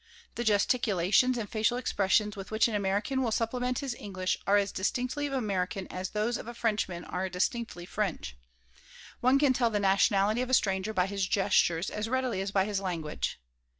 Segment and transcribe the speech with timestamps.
[0.33, 4.71] The gesticulations and facial expressions with which an American will supplement his English are as
[4.71, 8.35] distinctively American as those of a Frenchman are distinctively French.
[9.19, 12.65] One can tell the nationality of a stranger by his gestures as readily as by
[12.65, 13.39] his language.